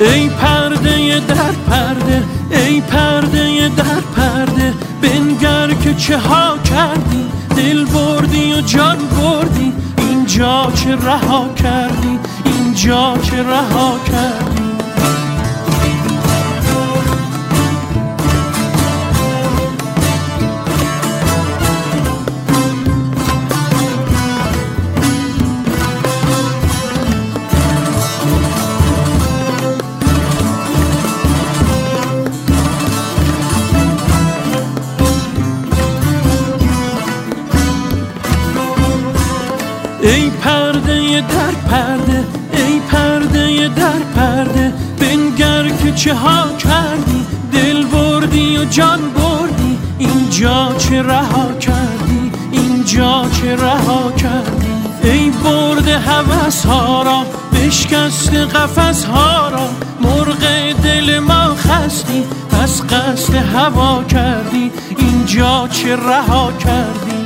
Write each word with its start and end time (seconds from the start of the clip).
ای 0.00 0.28
پرده 0.28 1.20
در 1.28 1.52
پرده 1.70 2.22
ای 2.50 2.80
پرده 2.80 3.68
در 3.76 4.00
پرده 4.16 4.72
بنگر 5.02 5.74
که 5.74 5.94
چه 5.94 6.18
ها 6.18 6.58
کردی 6.58 7.24
دل 7.56 7.84
بردی 7.84 8.52
و 8.52 8.60
جان 8.60 8.98
بردی 8.98 9.72
اینجا 9.98 10.72
چه 10.74 10.96
رها 10.96 11.48
کردی 11.56 12.18
اینجا 12.44 13.18
چه 13.22 13.42
رها 13.42 13.98
کردی 14.06 14.13
چه 45.96 46.14
ها 46.14 46.52
کردی 46.58 47.26
دل 47.52 47.86
بردی 47.86 48.58
و 48.58 48.64
جان 48.64 49.00
بردی 49.00 49.78
اینجا 49.98 50.74
چه 50.78 51.02
رها 51.02 51.52
کردی؟ 51.60 52.32
اینجا 52.52 53.26
چه 53.40 53.56
رها 53.56 54.12
کردی؟ 54.12 54.74
ای 55.02 55.30
برده 55.30 55.98
حوث 55.98 56.66
ها 56.66 57.02
را 57.02 57.26
بشکست 57.52 58.34
قفس 58.34 59.04
ها 59.04 59.48
را 59.48 59.68
مرغ 60.00 60.72
دل 60.82 61.18
ما 61.18 61.54
خستی 61.54 62.24
پس 62.50 62.82
قصد 62.82 63.34
هوا 63.34 64.04
کردی 64.04 64.70
اینجا 64.98 65.68
چه 65.72 65.96
رها 65.96 66.52
کردی؟ 66.52 67.23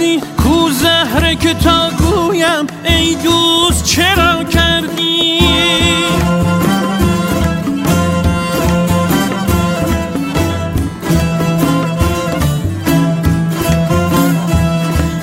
کردی؟ 0.00 0.20
کو 0.36 0.70
زهره 0.70 1.34
که 1.36 1.54
تا 1.54 1.90
گویم 1.90 2.66
ای 2.84 3.14
دوست 3.14 3.84
چرا 3.84 4.44
کردی؟ 4.44 5.40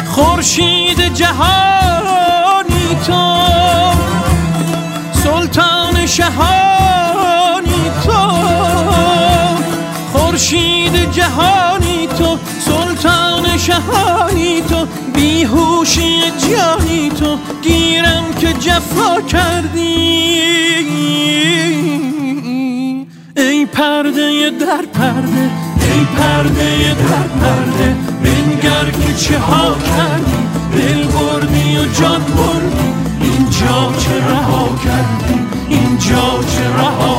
خورشید 0.06 1.14
جهانی 1.14 2.98
تو 3.08 3.38
سلطان 5.24 6.06
شهانی 6.06 7.92
تو. 8.06 8.12
خورشید 10.14 11.12
جهانی 11.12 11.58
تو 11.62 11.67
شهانی 13.68 14.62
تو 14.62 14.88
بیهوشی 15.14 16.22
جانی 16.32 17.10
تو 17.10 17.38
گیرم 17.62 18.24
که 18.40 18.54
جفا 18.54 19.22
کردی. 19.22 19.88
ای 23.38 23.66
پرده 23.66 24.50
در 24.50 24.86
پرده 24.94 25.50
ای 25.82 26.06
پرده 26.18 26.96
در 27.10 27.28
پرده 27.42 27.96
بنگر 28.24 28.92
که 28.92 29.14
چه 29.14 29.40
ها 29.40 29.76
کردی 29.76 30.38
دل 30.74 31.04
بردی 31.04 31.78
و 31.78 31.86
جان 32.00 32.22
بردی. 32.22 32.94
اینجا 33.22 33.94
چه 34.00 34.28
رها 34.30 34.70
کردی 34.84 35.40
اینجا 35.70 36.44
چه 36.56 36.70
رها 36.70 37.17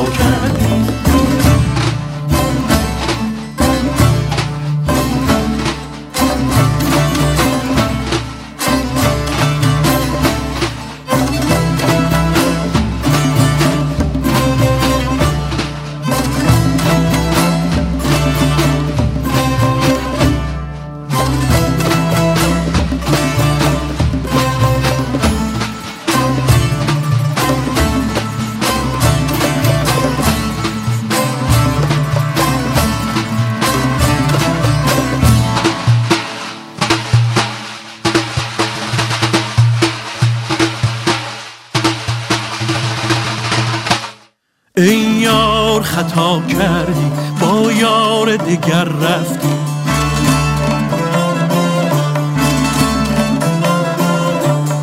ای 44.79 44.97
یار 44.97 45.81
خطا 45.83 46.41
کردی 46.41 47.11
با 47.41 47.71
یار 47.71 48.37
دگر 48.37 48.83
رفتی. 48.83 49.53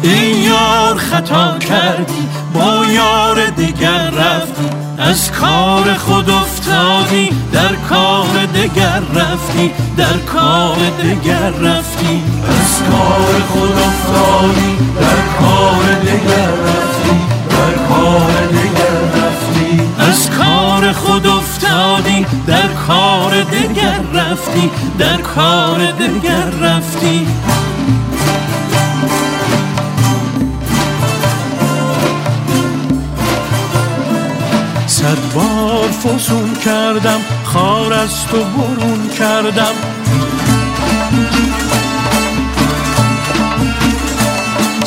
ای 0.03 0.31
یار 0.31 0.97
خطا 0.97 1.59
کردی 1.59 2.29
با 2.55 2.85
یار 2.93 3.47
دگر 3.51 4.11
رفتی. 4.11 4.69
از 4.99 5.33
کار 5.33 5.95
خود 5.95 6.31
افتادی 6.31 7.31
در 7.53 7.75
کار 7.89 8.47
دگر 8.55 9.01
رفتی. 9.15 9.71
در 9.97 10.17
کار 10.17 10.77
دگر 11.03 11.51
رفتی. 11.51 12.23
از 12.49 12.83
کار 12.91 13.43
خود 13.49 13.73
افتادی 13.73 14.77
در 15.01 15.41
کار 15.41 15.95
دگر 16.01 16.16
کار 25.37 25.79
دگر 25.79 26.51
رفتی. 26.61 27.27
صد 34.87 35.35
بار 35.35 35.89
فسون 35.89 36.55
کردم 36.65 37.21
خار 37.45 37.93
از 37.93 38.27
تو 38.27 38.37
برون 38.37 39.09
کردم. 39.19 39.96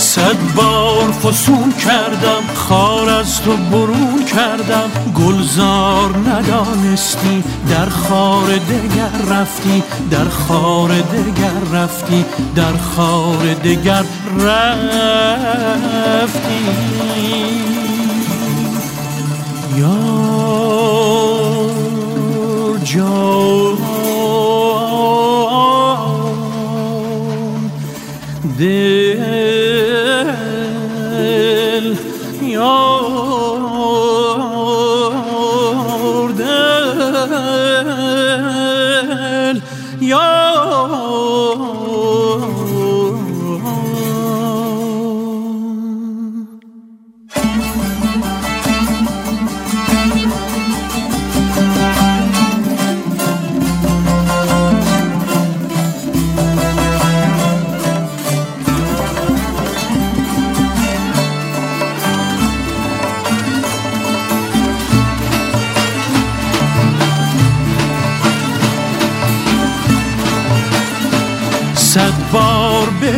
صد 0.10 0.54
بار 0.56 1.12
فسون 1.12 1.72
کردم 1.72 2.54
خار 2.56 3.10
از 3.10 3.42
تو 3.42 3.58
برون 3.58 4.26
کردم. 4.26 4.90
گلزار 5.16 6.10
ندانستی 6.30 7.44
در 7.70 7.90
خار 7.90 8.48
دگر 8.48 9.34
رفتی 9.36 9.84
در 10.12 10.30
خار 10.30 10.90
دگر 10.90 11.78
رفتی 11.78 12.26
در 12.56 12.78
خار 12.78 13.54
دگر 13.54 14.04
رفتی. 14.40 15.69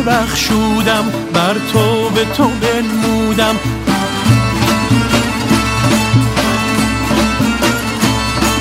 ببخشودم 0.02 1.04
بر 1.32 1.54
تو 1.72 2.10
به 2.14 2.24
تو 2.24 2.48
بنمودم. 2.48 3.56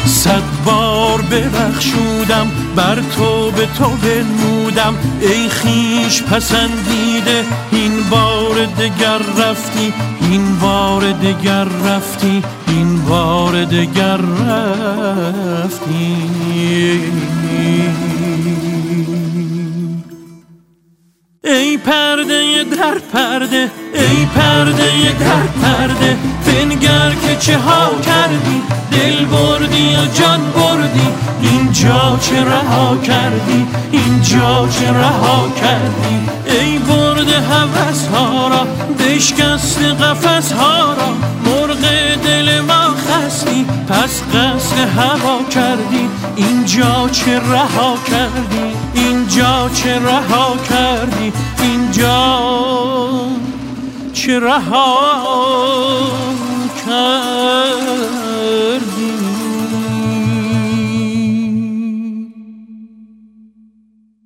صد 0.06 0.44
بار 0.66 1.22
ببخشودم 1.22 2.52
بر 2.76 2.96
تو 2.96 3.52
به 3.52 3.68
تو 3.78 3.90
بنمودم. 3.90 4.96
ای 5.22 5.50
خیش 5.50 6.24
پسندیده 6.24 7.46
این 7.72 8.10
بار 8.10 8.66
دگر 8.66 9.20
رفتی 9.38 9.94
این 10.22 10.60
بار 10.60 11.12
دگر 11.12 11.64
رفتی 11.64 12.44
این 12.68 13.02
بار 13.02 13.66
دگر 13.66 14.18
رفتی. 14.48 16.18
ای 21.44 21.78
پرده 21.78 22.64
در 22.64 23.00
پرده 23.14 23.72
ای 23.94 24.26
پرده 24.26 25.12
در 25.20 25.48
پرده 25.62 26.18
بنگر 26.46 27.16
که 27.28 27.36
چه 27.36 27.58
ها 27.58 27.90
کردی 28.06 28.62
دل 28.92 29.26
بردی 29.26 29.96
و 29.96 30.06
جان 30.14 30.40
بردی 30.52 31.08
اینجا 31.42 32.20
چه 32.22 32.46
رها 32.46 32.98
کردی 32.98 33.68
اینجا 33.92 34.68
چه 34.80 34.92
رها 34.92 35.50
کردی؟ 35.62 36.30
ای 36.46 36.78
برده 36.78 37.40
حوث 37.40 38.08
ها 38.08 38.48
را 38.48 38.68
بشکست 39.00 39.80
قفس 39.80 40.52
ها 40.52 40.94
را 40.94 41.14
مرغ 41.46 41.82
دل 42.24 42.60
ما 42.60 42.96
خستی 43.08 43.66
پس 43.90 44.22
قصد 44.22 44.78
هوا 44.98 45.44
کردی 45.50 46.10
اینجا 46.36 47.10
چه 47.12 47.40
رها 47.40 47.98
کردی؟ 48.08 48.76
اینجا 48.94 49.70
چه 49.74 50.00
رها 50.00 50.58
کردی؟ 50.70 51.11
اینجا 51.62 52.42
چه 54.14 54.40
رها 54.40 55.12
کردی 56.86 58.21